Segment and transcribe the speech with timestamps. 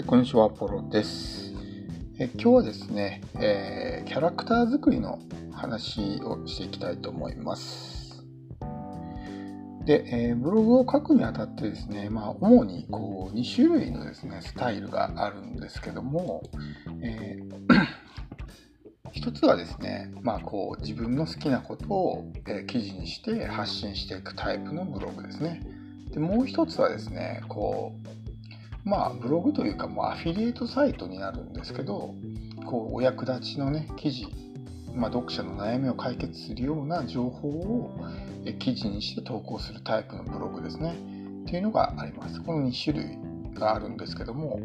[0.00, 1.52] はい、こんにちは、ポロです。
[2.18, 5.18] え今日はですね、えー、キャラクター作りの
[5.52, 8.24] 話をしていきたいと思います。
[9.84, 16.44] で、えー、ブログを書くにあたってですね、まあ、主にこう2種類のですね、スタイルがあるんですけども、
[17.02, 17.50] えー
[19.12, 25.60] 一つはですね、まあ、こう自分の好きなことを、え記事にして発信していくタイプのブログですね。
[26.10, 28.19] でもう一つはですね、こう
[28.84, 32.14] まあブログというかもうアフィリエイトサイトになるんですけど
[32.66, 34.26] こうお役立ちのね記事、
[34.94, 37.90] まあ、読者の悩みを解決するような情報を
[38.58, 40.94] 記事にして投稿するタイプのブログですね。
[41.42, 42.40] っていうのがあります。
[42.42, 43.18] この2種類
[43.54, 44.60] があるんですけども、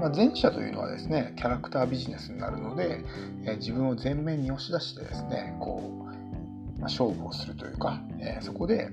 [0.00, 3.04] まあ、前者というのはですねキャラクタービジネスになるので、
[3.44, 6.06] え自分を前面に押し出してですねこ
[6.76, 8.90] う、まあ、勝負をするというか、えそこで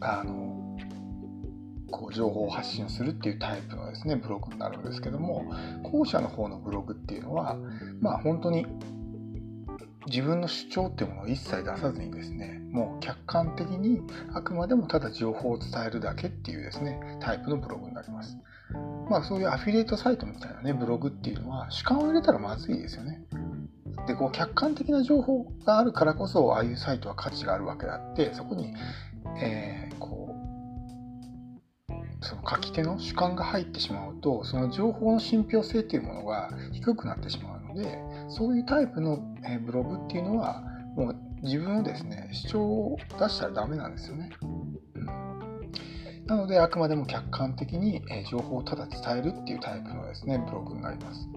[0.00, 0.53] あの
[1.94, 5.44] こう情報を発信するっていうタイプのですねブログになるんですけども
[5.84, 7.56] 後者の方のブログっていうのは
[8.00, 8.66] まあ本当に
[10.06, 14.02] 自分の主張っていうものを一切出さずにですねもう客観的に
[14.34, 18.36] あくまでもただ情報を伝えるだけっていうですねタイプのブログになります。
[19.08, 23.22] まあそういうアフィリエイトサイトみたいなねブログっていうのは主観を入れたらまずいですよね。
[24.06, 28.74] でこう客観的な情報があるからこそああいうサイトは価値があるわけであってそこに、
[29.40, 29.83] えー、
[32.24, 39.18] その書き手の主観が入ってしまうとその情報の信憑性というものが低くなってしまうのでそういうタイプの
[39.64, 40.62] ブログっていうのは
[40.96, 44.30] もう自分のですね主張を出したらダメなんですよね。
[46.26, 51.28] なのであくまでも客観的に情報をただ伝えるっていうタイプのですねブログになります。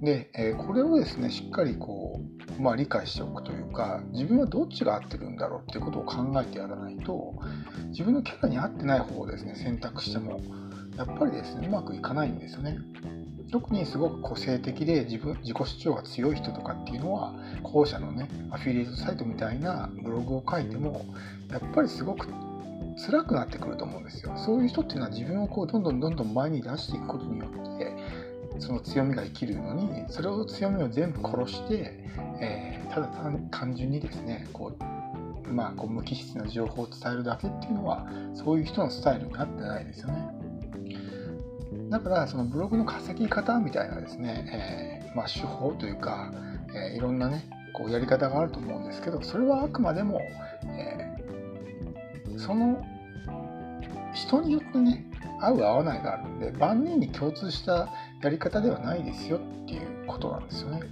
[0.00, 2.20] で、えこれをですねしっかりこ
[2.58, 7.34] う、まあ、理解しておくというか自分はどっちが合ってるんだろうっていうことを考えてやらないと
[7.88, 10.40] 自分のキャラに合ってない方をですね選択しても
[10.96, 12.78] やっぱりですねうまくいかないんですよね。
[13.50, 21.06] 特にすごく個性的で自分自己主張が強い人とかっていうのは後者のねアフィリエイトサイトみたいなブログを書いても
[21.50, 22.28] やっぱりすごく
[23.06, 24.36] 辛くなってくると思うんですよ。
[24.36, 27.87] そういう人っていうのは自分をこうどんどんどんどん前に出していくことによって
[28.58, 32.04] その強みが生きるのにそれを強みを全部殺して、
[32.40, 33.08] えー、ただ
[33.50, 34.72] 単純にですねこ
[35.48, 40.28] う、まあ、こう無機質な情報を伝えるだけっていうのはそういう人のスタイルになってないですよね。
[41.90, 46.32] だからそのブログの稼ぎ方みたいなですね、えー、まあ、手法というか、
[46.74, 50.20] えー、いろんなねこうやり方があると思うんですけどそれはあくまでも、
[50.66, 51.16] え
[52.36, 52.82] その
[54.14, 55.07] 人によってね
[55.40, 57.88] 合う合わないがあるんで万人に共通した
[58.22, 60.82] やり方ではないですよっていうことなんですよね。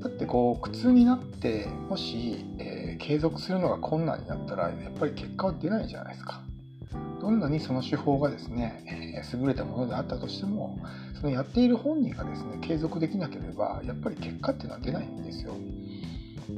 [0.00, 6.42] だってこう苦痛になってもし、えー、継続するのが困難になったらやっぱり結果は出ないじゃないですか。
[7.20, 10.76] どんなにその手法がですね、え、優れたものであったとしても
[11.14, 15.54] そのやっている本人がですね継続できなければやっぱり結果っていうのは出ないんですよ。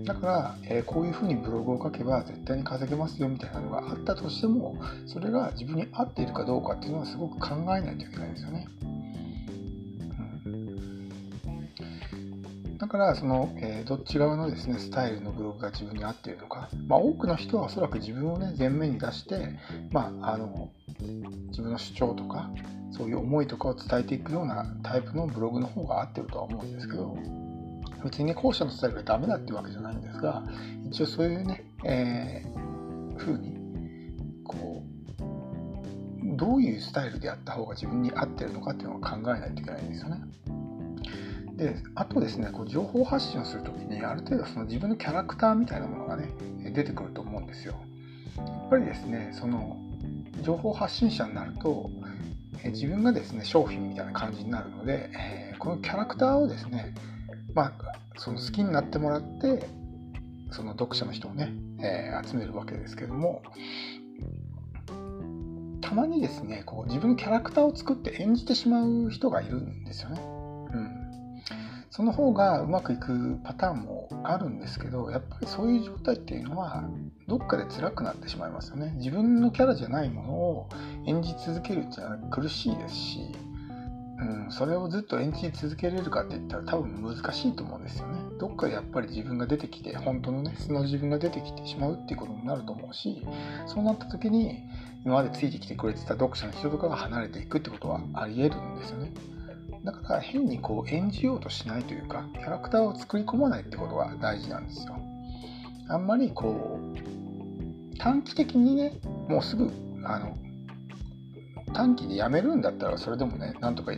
[0.05, 8.67] だから、えー、こういうふうにブログを書けば絶対に稼げますよみたいなのがあったとしてもそれが自分に合っているかどうかっていうのはすごく考えないといけないんですよね。
[12.79, 19.59] だからその、えー、どっち側のですねスタイルのブログが自分に合っているのか、まあ、多くの人はおそらく自分をね前面に出して、
[19.91, 20.71] まあ、あの
[21.49, 22.51] 自分の主張とか
[22.91, 27.17] そういう思いとかを伝えていくようなタイプのブログの方が合ってるとは思うんですけど。
[28.05, 30.45] 別にね後者のスタイルがダメだっていうわけじゃないんですが
[30.87, 33.57] 一応そういうね、えー、風に
[34.45, 40.21] こうどういうスタイルでやった方が自分に合ってるのかっていうのを考えないといけないんですよね。
[41.57, 46.31] であとですねこう情報発信をする時にある程度その自分のキャラクターみたいなものがね
[46.73, 47.75] 出てくると思うんですよ。
[48.37, 49.79] やっぱりですねその
[50.43, 51.91] 情報発信者になると
[52.65, 55.11] 自分がですね商品みたいな感じになるので
[55.59, 56.93] このキャラクターをですね
[57.55, 57.73] まあ
[58.17, 59.67] その好きになってもらって
[60.51, 63.43] その読者の人をね、えー、集めるわけですけども
[65.81, 70.21] たまにですねこう自分のキャラクターを作って演じてしまう人がいるんですよね。
[70.21, 71.05] うん
[71.91, 76.83] その方がうまくいくパターンもあるんですけどやっぱりそういう状態っていうのは
[77.29, 80.69] どっかで辛くなってしまいますよね自分のキャラじゃないものを
[81.07, 83.21] 演じ続けるっていうのは苦しいですし、
[84.17, 93.27] うん、それをずっと演じ続けれるかって言ったら多分難しいと思うんですよねどっかでやっぱり自分が出てきて本当のね素の自分が出てきてしまうっていうことになると思うし
[93.67, 94.61] そうなった時に
[95.05, 99.13] 今までついてきてくれてた読者の人とかが離れていくってことはありえるんですよね
[99.85, 104.97] だから変にこう演じようとしないというかキャラクターを作り込まないってことが大事なんですよ。
[105.89, 109.71] あんまりこう短期的にねもうすぐ
[110.05, 110.35] あの
[111.75, 113.93] 短期でやめるんだったらそれでもねなんとか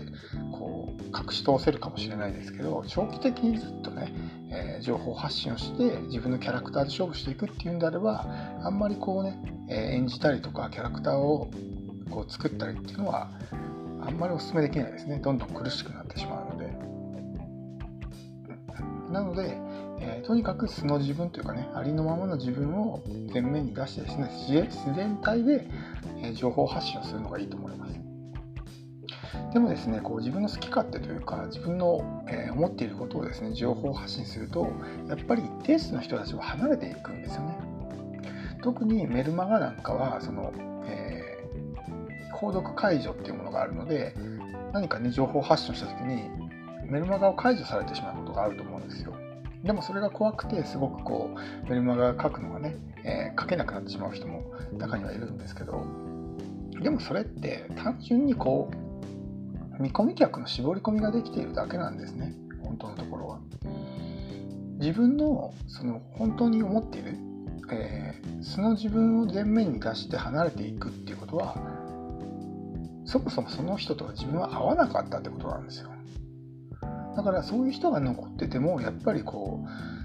[0.50, 4.12] こう隠し通せるかもしれないですけど長期的にずっとね、
[4.50, 8.26] えー、情報発信をして自分のキャラクターで勝負していくっていうんであれば
[8.62, 9.38] あんまりこうね、
[9.68, 11.50] え、演じたりとかキャラクターを
[12.10, 13.30] こう作ったりっていうのは
[14.00, 15.18] あんまりお勧めできないですね。
[15.18, 16.96] どんどん苦しくなってしまうので。
[19.10, 19.58] なので、
[19.98, 23.02] えー、とにかく素の自分というかねありのままの自分を
[23.32, 25.66] 前面に出してですね自然体で、
[26.22, 27.98] え情報発信をするのがいいと思います。
[29.52, 34.70] でもですねこう自分の好き勝手というか自分の、えー、思っていることをですね情報発信すると
[35.08, 37.58] やっぱり一定数の人たちは離れていくんですよね。
[38.62, 40.52] 特にメルマガなんかはその、
[40.86, 44.14] えー、購読解除っていうものがあるので
[44.72, 46.28] 何かね情報発信した時に
[46.90, 49.15] メルマガを解除されてしまうことがあると思うんですよ
[49.66, 55.84] でもそれが怖くてすごくこうメルマガ書くのがね、えー、書けなくなってしまう人も中にはいるんですけど
[56.80, 58.70] でもそれって単純にこ
[59.78, 62.34] う見込み客の絞り込みができているだけなんですね。
[62.62, 63.40] 本当のところは。
[64.78, 67.16] 自分のその本当に思っている、
[67.70, 71.56] えー、素の自分を前面に出して離れていくっていうことは
[73.04, 75.90] そもそもその人とは自分は合わなかったってことなんですよ。
[77.16, 79.96] だからそういう人が残っててもやっぱりこう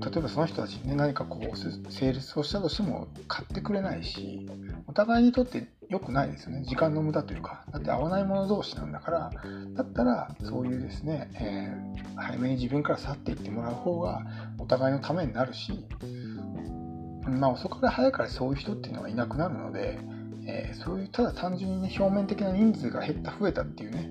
[0.00, 4.48] 例えばその人たちにね何かこうセールスをしたとしても買ってくれないし
[4.86, 6.64] お互いにとって良くないですよね。
[6.64, 9.30] 時間の無駄というかだって合わない者同士なんだから
[9.74, 14.22] だったらそういうですね、えー、早めに自分から去っていってもらう方が
[14.58, 15.86] お互いのためになるし
[17.26, 19.98] まあ遅かれ早かれそういう人っていうのはいなくなるので、
[20.46, 24.10] えー、そういうただ単純にね表面的な人数が減った増えたっていうね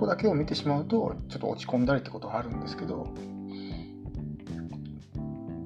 [0.00, 3.06] こだけを見てしまうとちょっと落ち込んだりってことはあるんですけど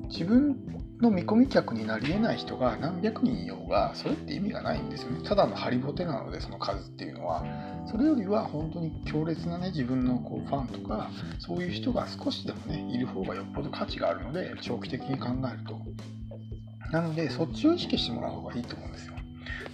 [0.09, 0.57] 自分
[1.01, 5.21] の見込み客になり得ない人が何百人いようがそれって意味がないんですよね。
[5.25, 7.45] ただのハリボテなのでその数っていうのは。
[7.87, 15.79] それよりは本当に強烈なね自分のこうファンとかそういう人が少しでもねいる方がよっぽど価値があるので長期的に考えると。
[16.91, 19.14] なのでそっちを意識してもらう方がいいと思うんですよ。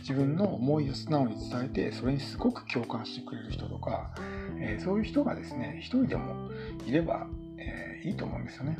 [0.00, 4.11] 自分の思いを素直に伝えてそれにすごく共感してくれる人とか、
[4.58, 6.50] えー、そういう人がですね一人でも
[6.87, 7.26] いれば、
[7.58, 8.79] えー、いいと思うんですよね。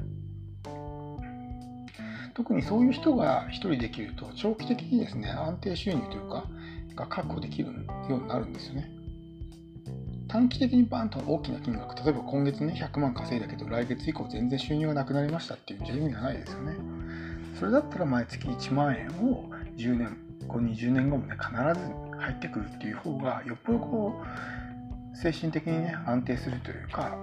[2.35, 6.47] 特にそういう人が1人できると長期的にですね安定収入というか
[6.95, 7.73] が確保できる
[8.09, 8.91] ようになるんですよね。
[10.29, 16.77] 短期的にバンと大きな金額例えば今月ね100万稼いだけど来月以降全然収入がなくなりましたっていうじゃ意味がないですよね。
[17.59, 24.23] それだったら毎月1万円を10年後20年後もね必ず入ってくるっていう方がよっぽどこ
[25.15, 27.17] う精神的にね安定するというか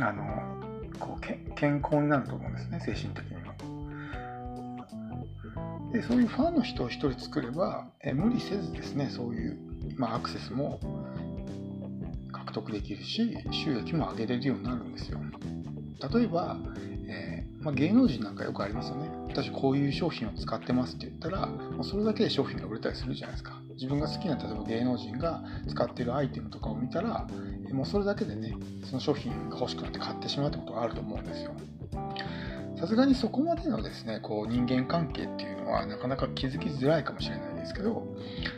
[0.00, 0.24] あの
[0.98, 3.50] こうけ健康になると思うんですね精神的にも。
[5.92, 9.58] でそういうファンの人を1人作ればえ無理せずですねそういう、
[9.96, 10.78] まあ、アクセスも
[12.32, 15.18] 獲得できるし収益も上げれるようになるんですよ。
[16.12, 16.56] 例えば、
[17.60, 19.10] まあ、芸能人なんかよくありますよね。
[19.28, 23.60] 私こういう商品を使ってますって言ったらもうそれだけで商品が売れたりするじゃないですか。
[23.74, 27.26] 自分が好きな例えば芸能人が使ってるアイテムとかを見たら
[27.72, 28.54] もうそれだけでね
[28.84, 31.52] その商品が欲しくなって買ってしまうってことがあると思うんですよ。
[32.78, 38.06] さすがにそこまでのですねこう人間関係っていうのはなかなか気づきづらいかもしれないですけど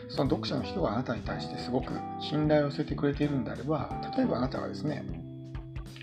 [0.07, 5.03] その読者の人があなたに対してすごく信頼を寄せてくれているんであれば例えばあなたがですね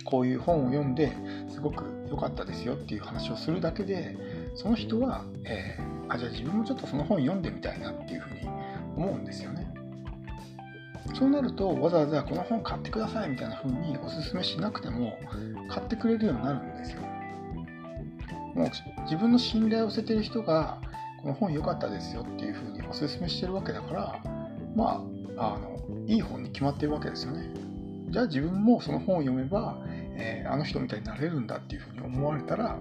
[0.05, 1.17] こういう本を読んで
[1.49, 4.17] すごく良かったですよっていう話をするだけで
[4.57, 8.41] その人は、えー、あじゃあ自分もちょっとその本読んでみたいなっていうふうに
[8.97, 9.73] 思うんですよね。
[11.15, 15.19] そうなるとわざわざこの本買ってくださいみたいな風におすすめしなくても
[15.69, 17.01] 買ってくれるようになるんですよ。
[18.55, 18.71] もう
[19.05, 20.79] 自分の信頼を寄せてる人が
[21.23, 24.23] この本良かったですよっていう風におすすめしてるわけだから
[24.75, 25.05] ま
[25.37, 27.51] ああのいい本に決まってるわけですよね。
[28.11, 29.79] じゃあ自分もその本を読めば、
[30.21, 32.79] えー、あの人みたいになれるんだっていう風に思われたら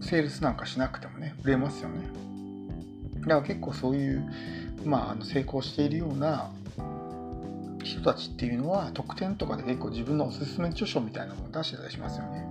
[0.00, 2.06] セールスなんかしなくてもね売れますよね。
[3.22, 4.22] だから結構そういう、
[4.84, 6.50] まあ、あの成功しているような
[7.82, 12.46] 人たちっていうのは特典とかで結構自分のおすすめ著書みたいなものを出してたりしますよね。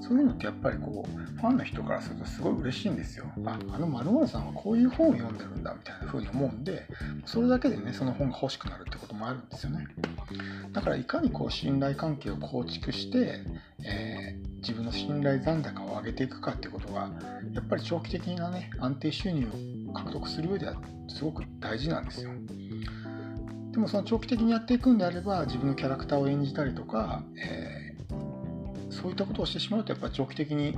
[0.00, 3.26] そういうのってやっぱりこうファンの人からするとすごい嬉しいんですよ。
[3.44, 6.86] ああの〇〇さんはこういう本を読んでるんだみたいな風に思うんで
[7.26, 9.86] それだけでねその本が欲しくなるってこともあるんですよね。
[10.72, 13.40] だからいかにこう信頼関係を構築して、
[13.84, 17.10] えー、自分の信頼残高を上げていくかってことが
[17.52, 19.46] やっぱり長期的なね安定収入
[19.88, 22.30] を獲得する上ではすごく大事なんですよ。
[23.72, 30.76] でもその長期的にやっていくんであれば自分のキャラクターを演じたりとか、えー、そういったことをしてしまうとやっぱり長期的に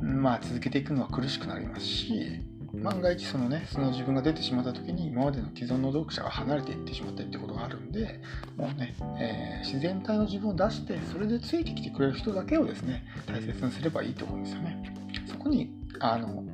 [0.00, 2.40] まあ続けていくのは苦しくなりますし、
[2.82, 8.20] 万が一そのねその自分が出てしまった時に今までの既存の読者が離れていってしまったりってことがあるんで
[8.56, 14.94] もうね、えー、自然体の自分を出してそれでついてきてくれる人だけをですね大切にすればいいと思うんですよね。
[15.26, 15.70] そこに
[16.00, 16.44] あの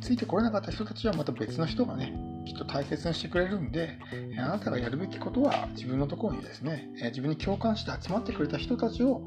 [0.00, 2.14] ついてこれなかった人たちはまた別の人がね
[2.46, 3.98] きっと大切にしてくれるんで
[4.38, 9.26] あなたがやるべきことは自分のところにですね自分に共感して集まってくれた人たちを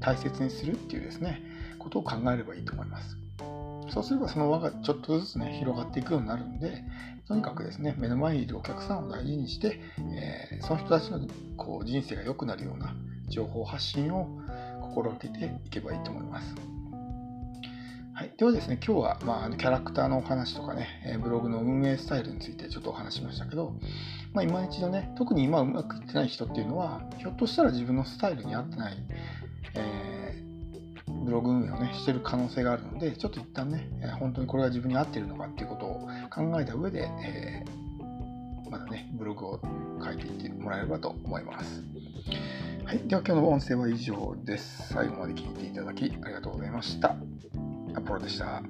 [0.00, 1.42] 大切にするっていうですね
[1.78, 3.21] ことを考えればいいと思います。
[3.92, 6.82] そうすればその輪がちょっとずつね、広がっていくようになるんで、
[7.28, 11.20] とにかくですね、目の前にいるお客さんを大事にして、えー、その人たちの
[11.58, 12.94] こう人生が良くなるような
[13.28, 14.28] 情報発信を
[14.80, 16.54] 心がけていけばいいと思います。
[18.14, 23.74] はい、ではですね、今日は、まあ、キャラクターのお話とかね、ブログの運営スタイルについてちょっとお話しましたけど、
[24.32, 28.96] まあ、今一度ね、特に今うまくいってない人っていうのは、ひょっとしたら自分のスタイルに合ってない、
[29.74, 30.51] えー
[31.22, 33.88] ブログ運営をね、してる可能性があるので、ちょっと一旦ね、
[34.18, 39.60] 本当にこれが自分に合ってるのかっていうことを考えた上で、えー、まだね、ブログを
[40.04, 41.82] 書いていってもらえればと思います。
[42.84, 42.98] はい。
[43.06, 44.92] では今日の音声は以上です。
[44.92, 47.16] 最後まで聞いていただきありがとうございました。
[47.94, 48.62] アポロでした。